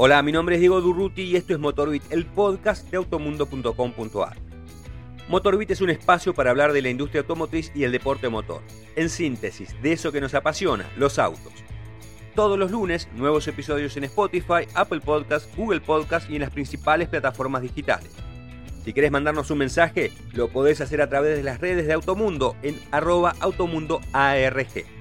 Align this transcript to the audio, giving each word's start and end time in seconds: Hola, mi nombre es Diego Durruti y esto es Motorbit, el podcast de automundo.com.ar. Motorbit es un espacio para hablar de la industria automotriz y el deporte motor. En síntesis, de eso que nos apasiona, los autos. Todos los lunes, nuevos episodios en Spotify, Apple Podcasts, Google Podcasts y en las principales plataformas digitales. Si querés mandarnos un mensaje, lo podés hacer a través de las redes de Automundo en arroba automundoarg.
Hola, 0.00 0.22
mi 0.22 0.30
nombre 0.30 0.54
es 0.54 0.60
Diego 0.60 0.80
Durruti 0.80 1.22
y 1.22 1.34
esto 1.34 1.54
es 1.54 1.58
Motorbit, 1.58 2.04
el 2.10 2.24
podcast 2.24 2.88
de 2.88 2.98
automundo.com.ar. 2.98 4.36
Motorbit 5.28 5.72
es 5.72 5.80
un 5.80 5.90
espacio 5.90 6.32
para 6.34 6.50
hablar 6.50 6.72
de 6.72 6.82
la 6.82 6.88
industria 6.88 7.22
automotriz 7.22 7.72
y 7.74 7.82
el 7.82 7.90
deporte 7.90 8.28
motor. 8.28 8.62
En 8.94 9.10
síntesis, 9.10 9.74
de 9.82 9.90
eso 9.90 10.12
que 10.12 10.20
nos 10.20 10.34
apasiona, 10.34 10.88
los 10.96 11.18
autos. 11.18 11.52
Todos 12.36 12.56
los 12.56 12.70
lunes, 12.70 13.08
nuevos 13.16 13.48
episodios 13.48 13.96
en 13.96 14.04
Spotify, 14.04 14.68
Apple 14.74 15.00
Podcasts, 15.00 15.50
Google 15.56 15.80
Podcasts 15.80 16.30
y 16.30 16.36
en 16.36 16.42
las 16.42 16.52
principales 16.52 17.08
plataformas 17.08 17.62
digitales. 17.62 18.12
Si 18.84 18.92
querés 18.92 19.10
mandarnos 19.10 19.50
un 19.50 19.58
mensaje, 19.58 20.12
lo 20.32 20.46
podés 20.46 20.80
hacer 20.80 21.02
a 21.02 21.08
través 21.08 21.36
de 21.36 21.42
las 21.42 21.60
redes 21.60 21.88
de 21.88 21.94
Automundo 21.94 22.54
en 22.62 22.80
arroba 22.92 23.34
automundoarg. 23.40 24.97